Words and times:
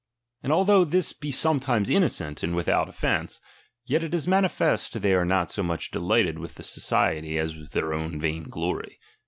And 0.41 0.51
although 0.51 0.83
this 0.83 1.13
be 1.13 1.29
sometimes 1.29 1.87
innocent 1.87 2.41
and 2.41 2.55
without 2.55 2.89
offence, 2.89 3.39
yet 3.85 4.03
it 4.03 4.15
is 4.15 4.27
manifest 4.27 4.99
they 4.99 5.13
are 5.13 5.25
not 5.25 5.51
so 5.51 5.61
much 5.61 5.91
delighted 5.91 6.39
with 6.39 6.55
the 6.55 6.63
society, 6.63 7.37
as 7.37 7.53
their 7.73 7.93
own 7.93 8.19
vain 8.19 8.45
glory. 8.49 8.97